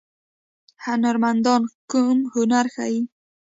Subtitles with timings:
[0.85, 3.01] هنرمندان کوم هنر ښيي؟